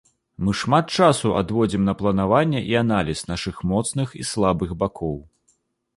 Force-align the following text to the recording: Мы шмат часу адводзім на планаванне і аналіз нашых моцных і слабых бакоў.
Мы 0.45 0.53
шмат 0.61 0.85
часу 0.99 1.33
адводзім 1.41 1.83
на 1.89 1.93
планаванне 2.01 2.63
і 2.71 2.79
аналіз 2.83 3.23
нашых 3.33 3.63
моцных 3.73 4.19
і 4.25 4.27
слабых 4.35 4.69
бакоў. 4.81 5.17